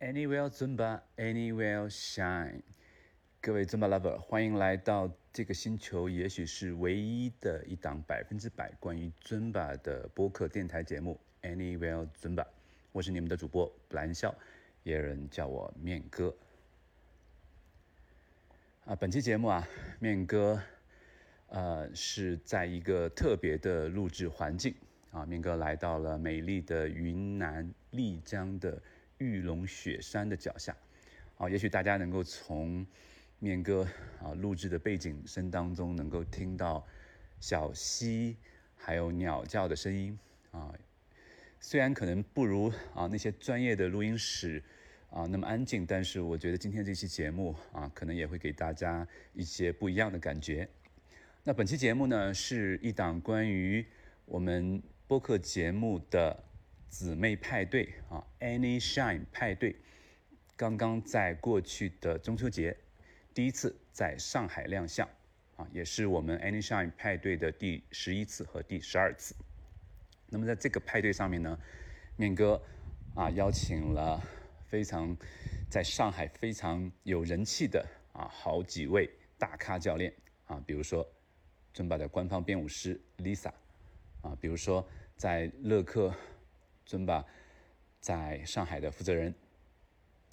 [0.00, 2.62] Anywhere Zumba, Anywhere Shine。
[3.40, 12.46] 各位 Zumba lover，欢迎来到这个星球，也许是唯一的一档百分之百关于 Zumba 的播客电台节目 Anywhere Zumba。
[12.92, 14.34] 我是你们的主播布兰笑，
[14.88, 16.34] 别人叫我面哥。
[18.86, 20.58] 啊，本期节目啊，面哥，
[21.48, 24.74] 呃，是在一个特别的录制环境
[25.10, 28.80] 啊，面哥来到了美丽的云南丽江的
[29.18, 30.74] 玉龙雪山的脚下，
[31.36, 32.86] 啊，也许大家能够从
[33.40, 33.86] 面哥
[34.22, 36.82] 啊录制的背景声当中能够听到
[37.40, 38.38] 小溪
[38.74, 40.18] 还有鸟叫的声音
[40.50, 40.74] 啊，
[41.60, 44.62] 虽然可能不如啊那些专业的录音室。
[45.10, 50.68] 啊，那么安静，但是我觉得今天这期节目啊，可能也会给大家一些不一样的感觉。
[51.44, 53.84] 那本期节目呢，是一档关于
[54.26, 56.44] 我们播客节目的
[56.90, 59.76] 姊妹派对啊，Any Shine 派对，
[60.56, 62.76] 刚刚在过去的中秋节
[63.32, 65.08] 第一次在上海亮相
[65.56, 69.34] 啊，也是我们 Any Shine 派对的第十一次和第十二次。
[70.28, 71.58] 那么在这个派对上面呢，
[72.16, 72.60] 面哥
[73.14, 74.22] 啊邀请了。
[74.68, 75.16] 非常
[75.70, 80.12] 在上海非常有人气的啊，好几位大咖教练
[80.44, 81.06] 啊，比如说
[81.72, 83.50] 尊巴的官方编舞师 Lisa
[84.20, 86.14] 啊，比如说在乐克
[86.84, 87.24] 尊巴
[87.98, 89.34] 在上海的负责人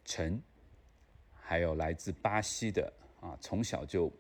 [0.04, 0.42] 陈，
[1.32, 4.12] 还有来自巴西的啊，从小就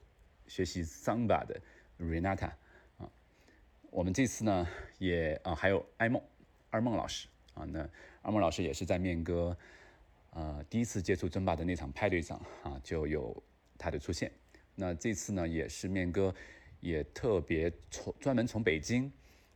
[0.47, 1.59] 学习桑巴的
[1.99, 2.51] Renata
[2.97, 3.11] 啊，
[3.91, 4.65] 我们这次呢
[4.97, 6.23] 也啊还有艾梦
[6.69, 7.81] 二梦老师啊，那
[8.21, 9.57] 二梦老师也是在面哥。
[10.35, 13.41] 呃，第一次接触尊巴的那场派对上啊，就有
[13.77, 14.29] 他的出现。
[14.75, 16.35] 那这次呢，也是面哥
[16.81, 19.09] 也特别从专门从北京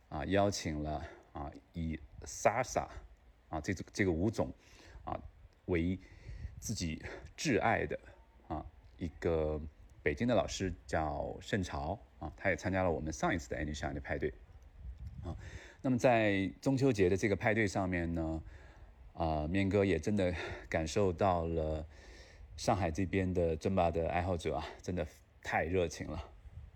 [0.08, 2.88] 啊邀请了啊以 Sasa
[3.50, 4.50] 啊这这个舞种
[5.04, 5.20] 啊
[5.66, 5.98] 为
[6.58, 7.04] 自己
[7.36, 8.00] 挚爱的
[8.48, 8.64] 啊
[8.96, 9.60] 一个
[10.02, 14.32] 北京的老师叫盛朝啊，他也参加了我们上一次的 a n y s h i n e 的派对
[15.22, 15.36] 啊。
[15.82, 18.42] 那么在中秋节的这个派对上面呢。
[19.20, 20.34] 啊，面哥也真的
[20.66, 21.86] 感受到了
[22.56, 25.06] 上海这边的尊巴的爱好者啊，真的
[25.42, 26.24] 太热情了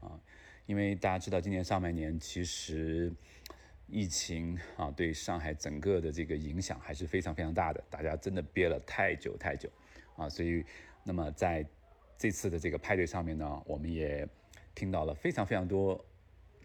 [0.00, 0.21] 啊！
[0.66, 3.10] 因为大家知道，今年上半年其实
[3.87, 9.71] 疫情啊，对上海整个的这个影响还是非常非常大的，大家真的憋了太久太久
[10.15, 10.28] 啊！
[10.28, 10.62] 所以，
[11.03, 11.66] 那么在
[12.19, 14.28] 这次的这个派对上面呢，我们也
[14.75, 16.05] 听到了非常非常多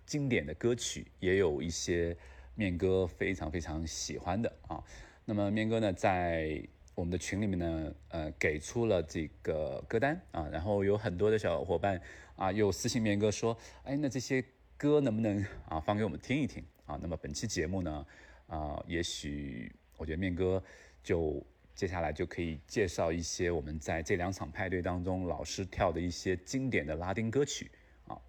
[0.06, 2.18] 经典的歌曲，也有一些
[2.54, 4.84] 面哥非常非常喜欢的啊。
[5.30, 6.60] 那么面哥呢，在
[6.96, 12.02] 我们的群里面呢，呃，给出了这个歌单啊，然后有很多的小伙伴
[12.36, 14.44] 啊，又私信面哥说，哎，那这些
[14.76, 16.98] 歌能不能啊放给我们听一听啊？
[17.00, 18.04] 那么本期节目呢，
[18.48, 20.64] 啊，也许我觉得面哥
[21.04, 27.70] 就接下来就可以介绍一些我们在这两场派对当中老师跳的一些经典的拉丁歌曲
[28.08, 28.20] 啊，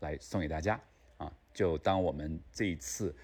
[0.00, 0.80] 来送给大家
[1.18, 3.14] 啊，就当我们这一次。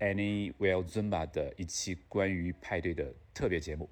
[0.00, 3.88] Any Well Zumba 的一期关于派对的特别节目。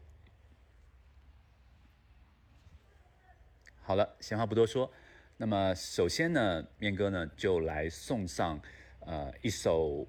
[3.83, 4.91] 好了，闲话不多说，
[5.37, 8.59] 那么首先呢，面哥呢就来送上
[9.01, 10.07] 呃一首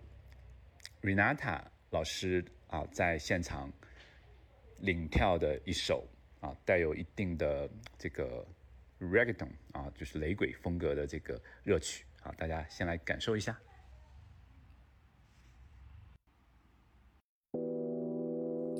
[1.02, 3.72] Renata 老师啊在现场
[4.80, 6.08] 领跳的一首
[6.40, 8.46] 啊带有一定的这个
[9.00, 13.59] Reggaeton 啊就是雷鬼风格的这个热曲啊，大家先来感受一下。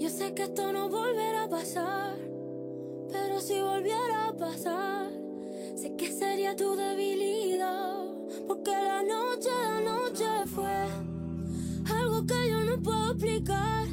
[0.08, 2.16] Que esto no volverá a pasar,
[3.12, 5.10] pero si volviera a pasar,
[5.76, 8.06] sé que sería tu debilidad,
[8.48, 10.88] porque la noche, la noche fue
[11.94, 13.88] algo que yo no puedo explicar.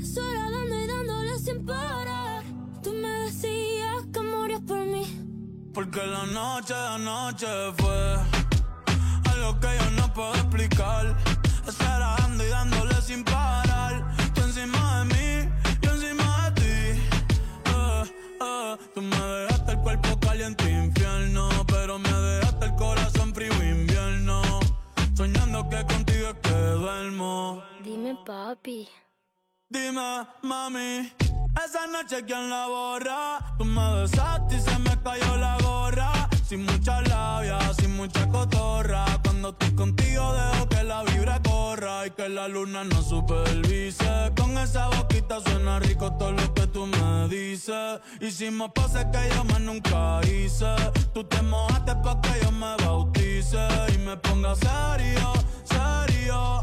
[0.00, 2.42] Eso era dando y dándole sin parar.
[2.82, 5.06] Tú me decías que morías por mí,
[5.72, 7.46] porque la noche, la noche
[7.78, 8.16] fue
[9.32, 11.16] algo que yo no puedo explicar.
[11.68, 14.12] Eso era dando y dándole sin parar.
[14.34, 15.11] Tú encima de mí
[20.32, 24.40] caliente infierno, pero me dejaste el corazón frío invierno.
[25.14, 27.62] Soñando que contigo es que duermo.
[27.84, 28.88] Dime, papi.
[29.68, 31.12] Dime, mami.
[31.62, 33.54] Esa noche quien la borra.
[33.58, 36.30] Tú me besaste y se me cayó la gorra.
[36.48, 39.04] Sin mucha labia, sin mucha cotorra.
[39.22, 41.41] Cuando estoy contigo dejo que la vibra
[41.74, 44.30] y que la luna no supervise.
[44.36, 47.98] Con esa boquita suena rico todo lo que tú me dice.
[48.20, 50.74] Hicimos poses que yo más nunca hice.
[51.14, 55.32] Tú te mojaste pa' que yo me bautice y me ponga serio,
[55.64, 56.60] serio.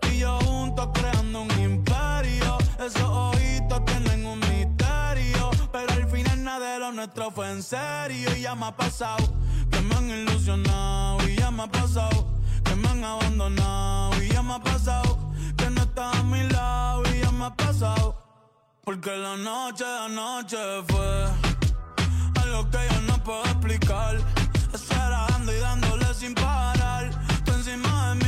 [0.00, 2.58] Tú y yo juntos creando un imperio.
[2.84, 5.50] Esos ojitos tienen un misterio.
[5.70, 8.36] Pero al final nada de lo nuestro fue en serio.
[8.36, 9.24] Y ya me ha pasado
[9.70, 11.28] que me han ilusionado.
[11.28, 12.37] Y ya me ha pasado
[12.78, 14.22] me han abandonado.
[14.22, 15.18] Y ya me ha pasado
[15.56, 17.02] que no estás a mi lado.
[17.12, 18.14] Y ya me ha pasado.
[18.84, 20.56] Porque la noche de anoche
[20.88, 21.08] fue
[22.42, 24.16] algo que yo no puedo explicar.
[24.72, 27.10] Estar dando y dándole sin parar.
[27.44, 28.27] Tú encima de mí,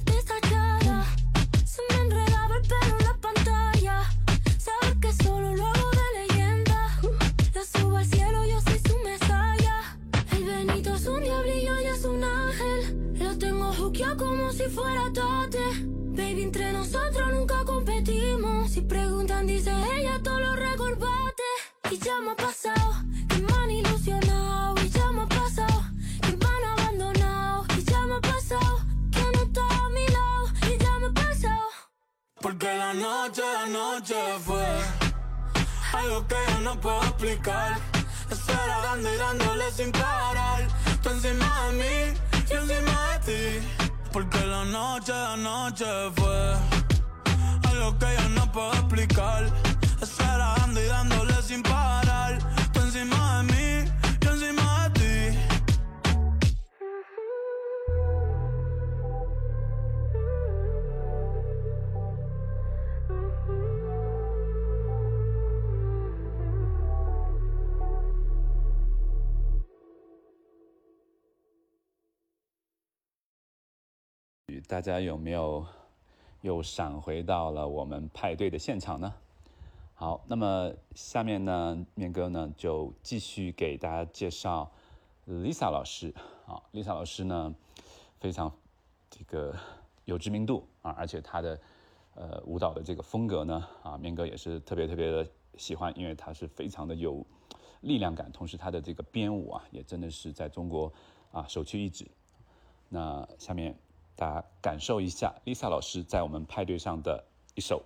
[19.47, 21.43] dice ella, todo lo recorbate.
[21.91, 22.93] Y ya me ha pasado
[23.29, 24.75] que me han ilusionado.
[24.83, 25.83] Y ya me ha pasado
[26.21, 27.65] que me han abandonado.
[27.77, 28.79] Y ya me ha pasado
[29.11, 30.45] que no está a mi lado.
[30.71, 31.67] Y ya me ha pasado.
[32.41, 34.15] Porque la noche de anoche
[34.45, 34.67] fue
[35.93, 37.79] algo que yo no puedo explicar.
[38.29, 40.67] Estar dando y dándole sin parar.
[41.01, 43.67] Tú encima de mí, yo encima de ti.
[44.11, 45.85] Porque la noche de anoche
[46.15, 46.80] fue
[47.80, 49.44] algo que yo no puedo explicar.
[50.00, 52.38] Estar dando y dándole sin parar.
[52.72, 53.90] Tú encima de mí,
[54.20, 55.56] yo encima de ti.
[74.68, 75.64] 大家有没有
[76.41, 79.13] 又闪回到了我们派对的现场呢？
[79.93, 84.71] 好，那么下面呢，面哥呢就继续给大家介绍
[85.27, 86.13] Lisa 老师。
[86.47, 87.55] 啊，Lisa 老师呢
[88.19, 88.51] 非常
[89.09, 89.55] 这个
[90.05, 91.59] 有知名度啊，而且她的
[92.15, 97.23] 呃舞蹈的这个风格呢，啊，面哥也是特别特别的喜欢，因为她是非常的有
[97.81, 100.91] 力量感，同时她的这个编舞啊，也真的是在中国
[101.31, 102.09] 啊首屈一指。
[102.89, 103.77] 那下面
[104.15, 107.23] 大家感受一下 Lisa 老师在我们派对上的
[107.55, 107.83] 一首。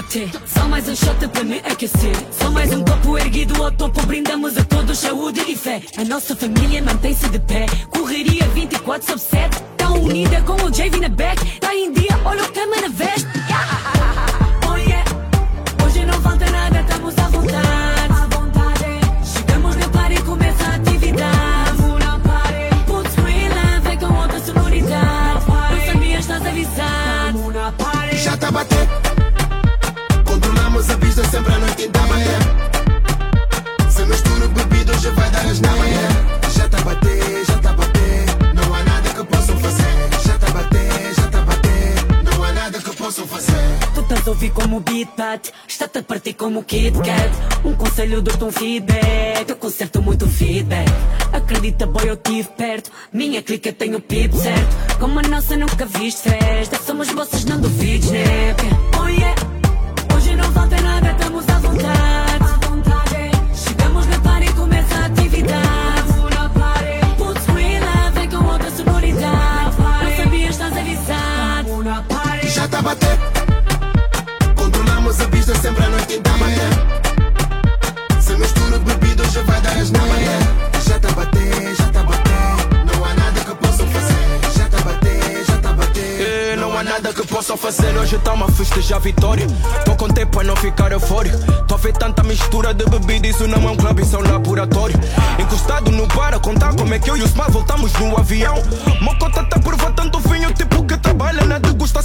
[0.00, 2.14] Bater, só mais um shot para me aquecer.
[2.30, 5.82] Só mais um copo erguido ao topo, brindamos a todos saúde e fé.
[5.96, 7.66] A nossa família mantém-se de pé.
[7.90, 9.62] Correria 24 sobre 7.
[9.76, 11.58] Tão unida com o JV na back.
[11.58, 13.26] Tá em dia, olha o cama na veste.
[14.70, 15.04] Oh yeah,
[15.84, 16.47] hoje não falta
[44.48, 45.08] Ouvir como beat
[45.66, 47.30] Está-te a partir como Kit Kat.
[47.64, 49.48] Um conselho dou-te um feedback.
[49.48, 50.88] Eu conserto muito feedback.
[51.32, 52.90] Acredita boy eu tive perto.
[53.12, 54.98] Minha clica tem o pip certo.
[54.98, 56.78] Como a nossa nunca viste festa.
[56.82, 58.37] Somos vossas não duvides né
[89.84, 91.38] Tô com tempo para não ficar eufórico.
[91.66, 94.32] Tô a ver tanta mistura de bebida, isso não é um clube, isso é um
[94.32, 94.98] laboratório.
[95.38, 98.56] Encostado no bar a contar como é que eu e o Smar voltamos no avião.
[99.00, 100.78] Mocota tá por tanto vinho, tipo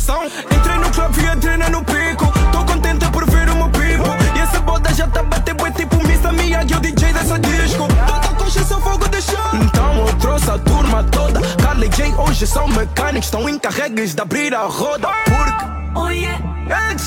[0.04, 0.26] coração.
[0.26, 2.32] Entrei no clube e entrei no pico.
[2.52, 4.36] Tô contente por ver o meu people.
[4.36, 6.32] E essa boda já tá bater boi tipo Mr.
[6.34, 7.88] Miyagi, o DJ dessa disco.
[7.88, 9.52] Toda coxa só fogo de chão.
[9.54, 11.42] Então eu trouxe a turma toda.
[11.58, 13.26] Carly J hoje são mecânicos.
[13.26, 15.10] Estão encarregues de abrir a roda.
[15.26, 15.73] Porque.
[15.96, 16.40] Oh yeah.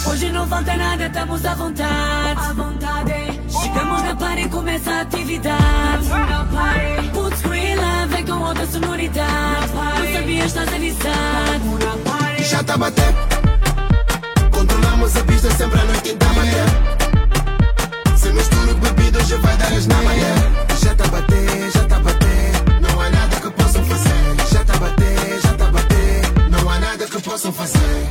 [0.08, 2.40] Hoje não falta nada, estamos à vontade.
[2.40, 3.40] À vontade.
[3.48, 6.08] Chegamos na party e começa a atividade.
[6.08, 7.08] Na party.
[7.12, 9.72] Put screen lá, vem com outra sonoridade.
[9.74, 11.78] Não sabias, estás avisado.
[11.84, 12.44] Na party.
[12.44, 13.14] Já tá a bater.
[14.52, 16.66] Controlamos a pista sempre à noite em bater.
[18.16, 20.34] Se misturo bebido, hoje vai dar as na manhã.
[20.82, 22.52] Já tá a bater, já tá a bater.
[22.80, 24.36] Não há nada que possam fazer.
[24.52, 26.50] Já tá a bater, já tá a bater.
[26.50, 28.06] Não há nada que possam fazer.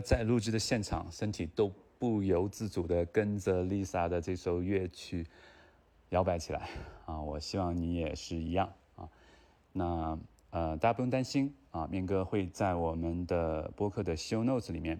[0.00, 5.26] 在录制的现场，身体都不由自主地跟着 Lisa 的这首乐曲
[6.08, 6.68] 摇摆起来
[7.06, 7.20] 啊！
[7.20, 9.08] 我希望你也是一样啊。
[9.72, 10.18] 那
[10.50, 14.98] 呃，大家不用担心啊，面哥会在我们的播客的 show notes 里面，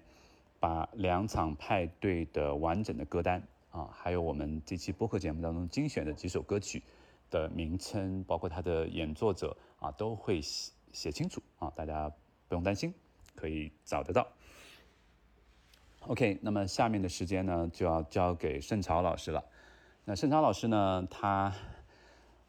[0.61, 6.83] 把两场派对的完整的歌单啊，还有我们这期播客节目当中精选的几首歌曲
[7.30, 12.09] 的名称，包括它的演作者啊，都会写写清楚啊，大家
[12.47, 12.95] 不用担心，
[13.35, 14.26] 可以找得到。
[16.07, 19.45] OK，那么下面的时间呢，就要交给盛朝老师了。
[20.04, 21.54] 那盛朝老师呢，他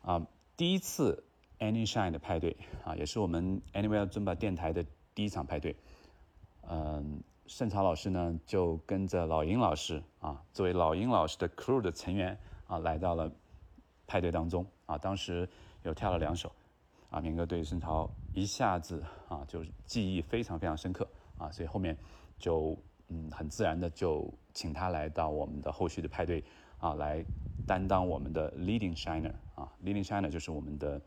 [0.02, 1.24] 啊第一次
[1.60, 5.76] Any Shine 的派对啊，也是我们 Anywhere 尊巴电台的第一场派对。
[6.62, 12.36] 嗯，盛朝老师呢，就跟着老鹰老师啊，作为老鹰老师的 crew 的成员
[12.68, 13.30] 啊，来到了
[14.08, 14.98] 派对当中啊。
[14.98, 15.48] 当时
[15.84, 16.52] 有跳了两首
[17.10, 21.06] 啊，明哥对盛朝一下子啊，就记忆非常非常深刻
[21.38, 21.96] 啊，所以后面
[22.40, 22.76] 就。
[23.14, 26.42] 嗯，很自然的就请他来到我们的后续的派对
[26.80, 27.24] 啊，来
[27.68, 31.00] 担当我们的 leading shiner 啊，leading shiner 就是我们的，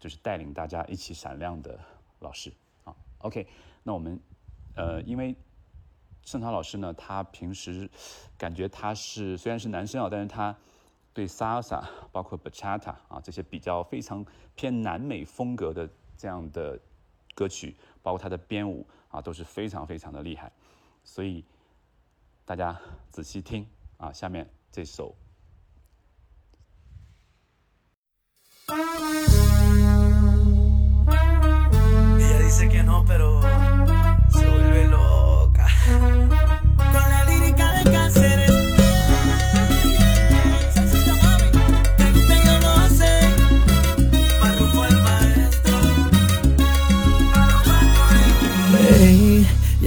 [0.00, 1.78] 就是带领大家一起闪亮的
[2.18, 2.92] 老师啊。
[3.18, 3.46] OK，
[3.84, 4.20] 那我们
[4.74, 5.36] 呃，因为
[6.24, 7.88] 盛涛老师呢，他平时
[8.36, 10.56] 感觉他是虽然是男生啊，但是他
[11.12, 16.76] 对 salsa 包括 bachata 啊这些比较非常偏南美风格的这样的
[17.32, 20.50] 歌曲，包括他的编舞啊，都是非常非常的厉害。
[21.04, 21.44] 所以
[22.44, 22.80] 大家
[23.10, 23.64] 仔细听
[23.98, 25.14] 啊，下面这首。
[33.06, 33.42] Pero
[34.30, 35.66] se vuelve loca.
[35.86, 38.33] Con la lírica de cáncer.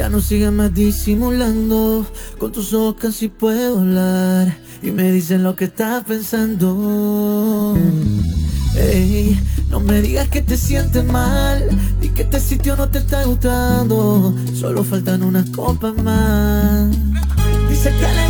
[0.10, 2.06] No sigas más disimulando.
[2.38, 4.58] Con tus ojos casi puedo hablar.
[4.82, 7.78] Y me dicen lo que estás pensando.
[8.76, 11.68] Ey, no me digas que te sientes mal
[12.02, 14.36] y que este sitio no te está gustando.
[14.54, 16.90] Solo faltan unas copas más.
[17.70, 18.28] Dice que le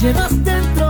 [0.00, 0.85] llevas dentro.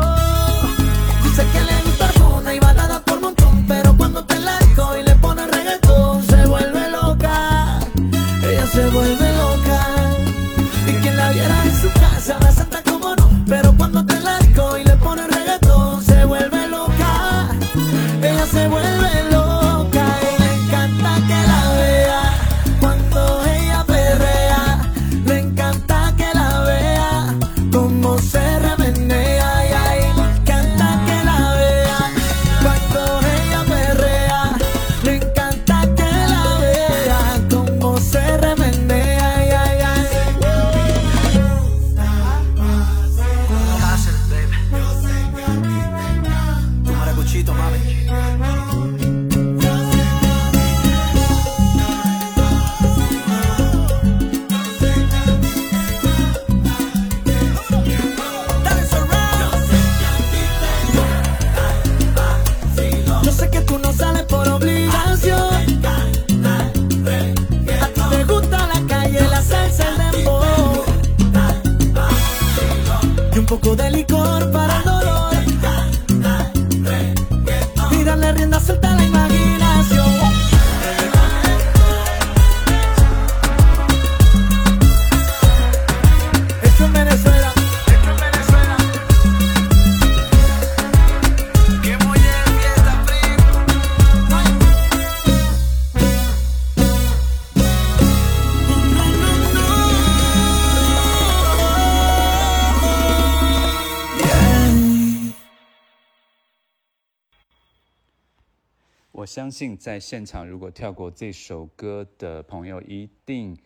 [109.56, 113.56] 信在现场如果跳过这首歌的朋友，一定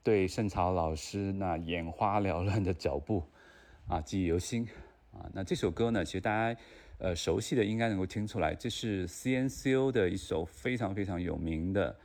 [0.00, 3.24] 对盛曹老师那眼花缭乱的脚步
[3.88, 4.64] 啊记忆犹新
[5.12, 5.28] 啊。
[5.32, 6.60] 那这首歌呢，其实大家
[6.98, 11.96] 呃熟悉的应该能够听出来，这是 CNCO 的一首非常非常有名的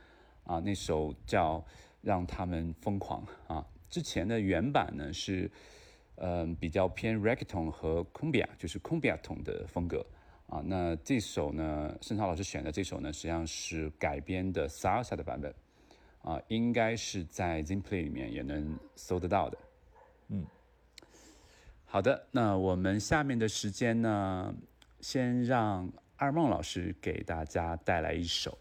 [0.42, 1.58] 啊，那首叫
[2.02, 3.64] 《让他们疯狂》啊。
[3.88, 5.48] 之前的原版呢是
[6.16, 10.04] 嗯、呃比较偏 reggaeton 和 cumbia，就是 cumbia 桶的风格。
[10.50, 15.54] 啊，那这首呢，盛超老师选的这首呢，实际上是改编的 salsa 的版本，
[16.22, 19.58] 啊，应该是在 Zimplay 里面也能搜得到的。
[20.28, 20.44] 嗯，
[21.86, 24.52] 好的，那我们下面的时间呢，
[25.00, 28.58] 先让二梦老师给大家带来一首。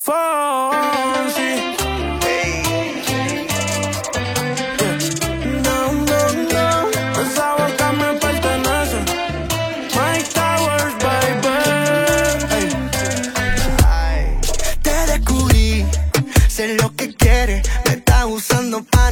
[0.00, 1.72] Fonsi.
[1.78, 2.23] No,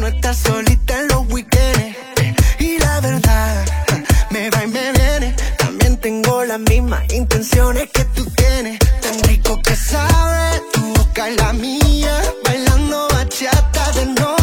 [0.03, 1.97] no estar solita en los weekends.
[2.59, 3.65] Y la verdad,
[4.31, 5.37] me va y me viene.
[5.57, 8.81] También tengo las mismas intenciones que tú tienes.
[8.81, 12.21] Tan rico que sabe tu boca y la mía.
[12.45, 14.42] Bailando bachata de noche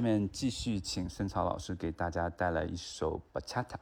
[0.00, 3.76] 下面继续请盛曹老师给大家带来一首 Bachata。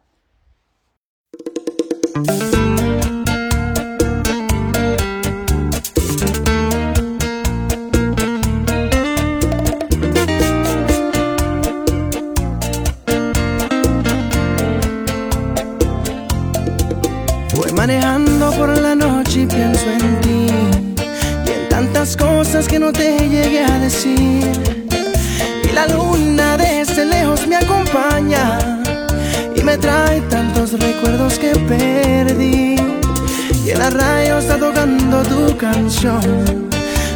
[17.77, 20.49] Manejando por la noche y pienso en ti
[21.47, 24.88] y en tantas cosas que no te llegué a decir.
[29.81, 32.77] Trae tantos recuerdos que perdí.
[33.65, 36.69] Y en la radio está tocando tu canción,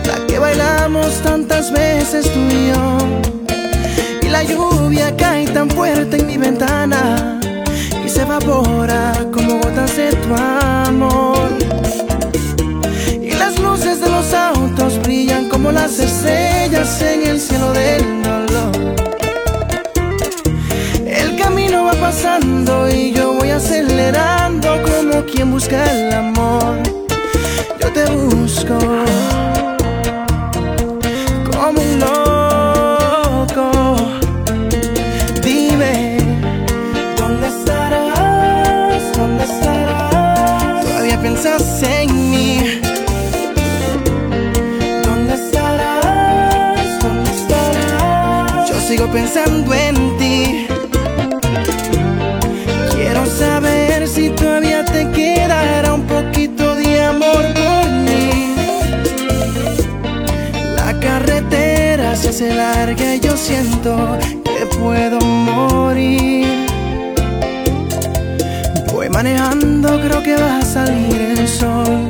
[0.07, 2.99] la que bailamos tantas veces tú y yo.
[4.23, 7.41] Y la lluvia cae tan fuerte en mi ventana
[8.23, 11.49] evapora como gotas de tu amor.
[13.21, 18.22] Y las luces de los autos brillan como las estrellas en el cielo del
[22.91, 26.12] y yo voy acelerando como quien busca el
[63.83, 66.47] que puedo morir.
[68.93, 72.07] Voy manejando, creo que va a salir el sol.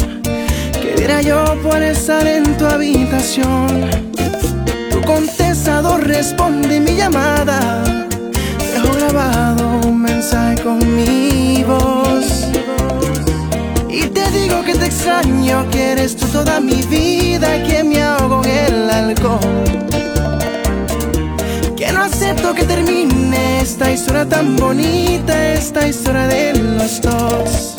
[0.83, 3.89] ¿Qué diera yo por estar en tu habitación?
[4.91, 7.83] Tu contestador responde mi llamada.
[8.75, 12.49] Dejo grabado un mensaje con mi voz.
[13.89, 18.45] Y te digo que te extraño, que eres tú toda mi vida, que me ahogo
[18.45, 19.92] en el alcohol.
[22.55, 27.77] Que termine esta historia tan bonita, esta historia de los dos.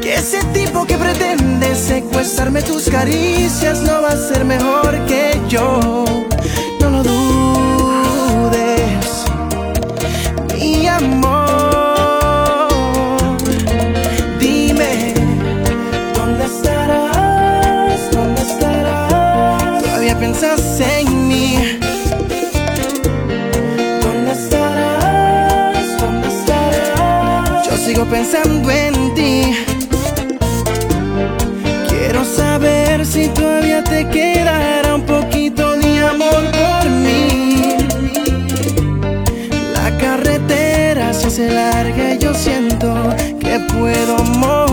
[0.00, 6.23] Que ese tipo que pretende secuestrarme tus caricias no va a ser mejor que yo.
[27.94, 29.56] Sigo pensando en ti.
[31.88, 37.76] Quiero saber si todavía te quedará un poquito de amor por mí.
[39.74, 44.63] La carretera se hace larga y yo siento que puedo morir.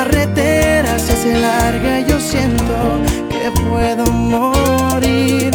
[0.00, 2.74] Carretera se hace larga y yo siento
[3.28, 5.50] que puedo morir.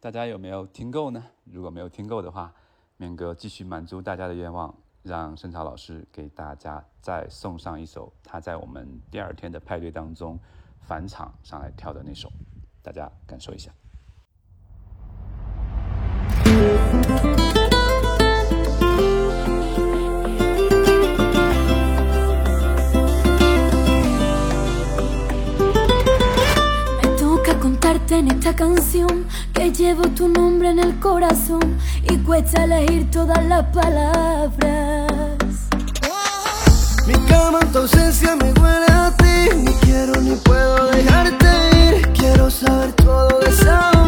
[0.00, 1.24] 大家有没有听够呢？
[1.44, 2.52] 如果没有听够的话，
[2.96, 10.36] 面哥继续满足大家的愿望，让盛潮老师给大家再送上一首他在我们第二天的派对当中
[10.80, 12.28] 返场上来跳的那首，
[12.82, 13.70] 大家感受一下。
[28.20, 35.08] En esta canción que llevo tu nombre en el corazón y cuesta elegir todas las palabras.
[37.06, 39.56] Mi cama en tu ausencia me huele a ti.
[39.56, 42.12] Ni quiero ni puedo dejarte ir.
[42.12, 43.99] Quiero saber todo de esa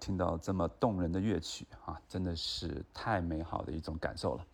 [0.00, 4.46] 听到这么动人的乐曲啊，真的是太美好的一种感受了。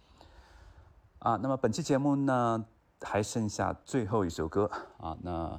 [1.21, 2.65] 啊，那么本期节目呢，
[3.01, 5.59] 还剩下最后一首歌啊，那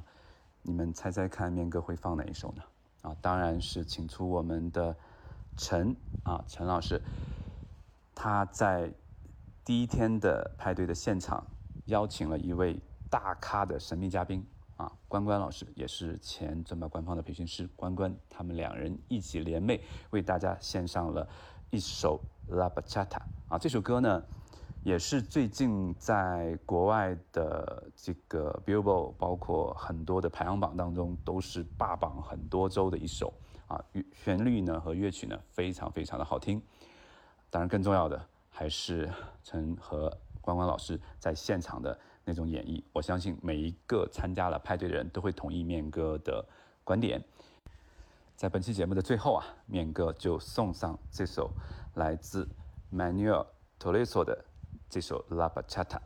[0.62, 2.62] 你们猜猜看，面哥会放哪一首呢？
[3.02, 4.94] 啊，当然是请出我们的
[5.56, 7.00] 陈啊，陈老师，
[8.14, 8.92] 他在
[9.64, 11.44] 第一天的派对的现场
[11.86, 12.78] 邀请了一位
[13.10, 14.46] 大咖的神秘嘉宾
[14.78, 21.28] 啊，关关老师也是前尊宝官方的培训师关关，他们两人一起联袂为大家献上了
[21.70, 22.18] 一首
[22.56, 23.06] 《La Bachata》
[23.50, 24.24] 啊，这首歌呢。
[24.84, 33.34] 也是最近在国外的这个 Billboard，包括很多的排行榜当中，都是霸榜很多周的一首
[33.66, 36.62] 啊，旋律呢和乐曲呢非常非常的好听。
[37.50, 39.10] 当然，更重要的还是
[39.42, 42.82] 陈和关关老师在现场的那种演绎。
[42.92, 46.44] 我相信每一个参加了派对的人都会同意面哥的
[46.84, 47.24] 观点。
[48.36, 51.50] 在本期节目的最后啊，面哥就送上这首
[51.94, 52.46] 来自
[52.92, 53.46] Manuel
[53.80, 54.44] Toledo 的
[54.90, 55.98] 这首《La Bachata》。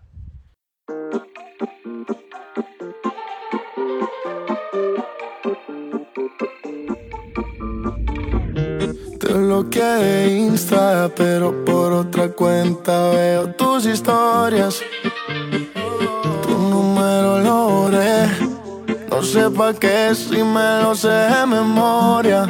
[19.22, 22.44] No sé pa' qué si me lo sé de memoria.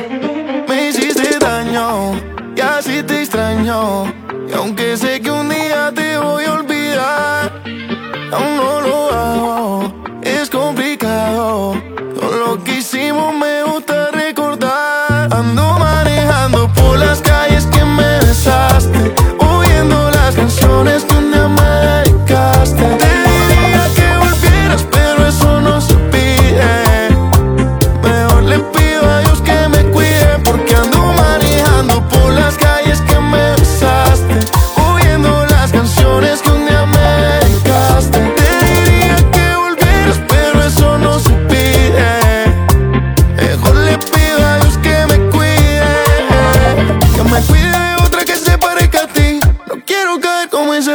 [0.67, 2.15] Me hiciste daño
[2.57, 4.07] y así te extraño.
[4.49, 7.53] Y aunque sé que un día te voy a olvidar,
[8.33, 9.93] aún no lo hago.
[10.23, 11.77] Es complicado.
[12.19, 15.29] Todo lo que hicimos me gusta recordar.
[15.31, 21.05] Ando manejando por las calles que me besaste, oyendo las canciones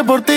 [0.07, 0.36] por ti.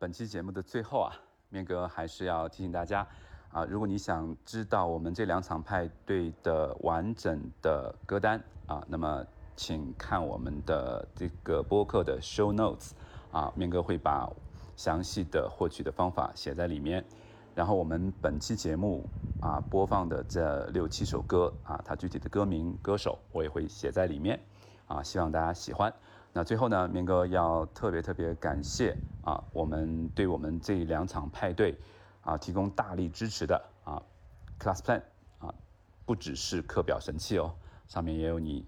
[0.00, 1.12] 本期节目的最后啊，
[1.50, 3.06] 面哥还是要提醒大家
[3.52, 9.22] 啊，如果你想知道我们这两场派对的完整的歌单啊，那么
[9.56, 12.92] 请看我们的这个播客的 show notes
[13.30, 14.26] 啊，面哥会把
[14.74, 17.04] 详细的获取的方法写在里面。
[17.54, 19.04] 然后我们本期节目
[19.42, 24.40] 啊播放的这六七首歌啊，它具体的歌名、歌手我也会写在里面
[24.86, 25.92] 啊，希望大家喜欢。
[26.32, 31.76] 那最后呢，明哥要特别特别感谢啊，我们对我们这两场派对
[32.22, 34.00] 啊提供大力支持的啊
[34.60, 35.02] ，Class Plan
[35.40, 35.52] 啊，
[36.06, 37.52] 不只是课表神器哦，
[37.88, 38.64] 上面也有你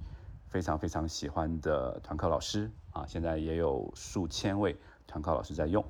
[0.49, 5.85] 非常非常喜欢的团课老师啊，现在也有数千位团课老师在用，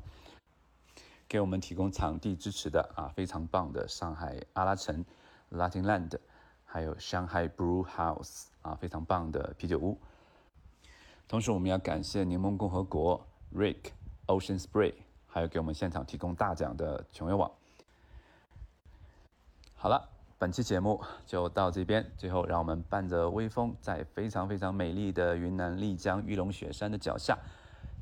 [1.27, 5.03] 给我们提供场地支持的啊，非常棒的上海阿拉城
[5.51, 6.19] Latin Land，
[6.67, 9.99] 还有 Shanghai Brew House 啊，非常棒的啤酒屋。
[11.33, 13.93] 同时，我们要感谢柠檬共和国、Rick、
[14.27, 14.93] Ocean Spray，
[15.27, 17.51] 还有给我们现场提供大奖的穷游网。
[19.73, 22.07] 好了，本期节目就到这边。
[22.19, 27.39] 最后，让我们伴着微风，在非常非常美丽的云南丽江玉龙雪山的脚下，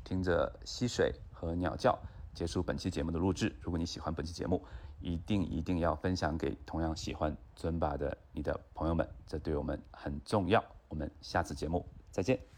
[0.03, 1.97] 听着溪水和鸟叫，
[2.33, 3.55] 结束本期节目的录制。
[3.61, 4.61] 如果你喜欢本期节目，
[4.99, 10.61] 一定一定要分享给同样喜欢尊巴的你的朋友们，这对我们很重要。
[10.89, 12.50] 我们下次节目再见。